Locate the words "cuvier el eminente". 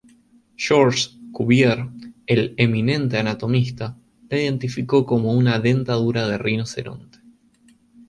1.31-3.19